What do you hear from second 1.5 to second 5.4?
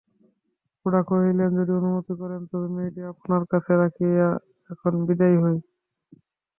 যদি অনুমতি করেন তবে মেয়েটিকে আপনার কাছে রাখিয়া এখন বিদায়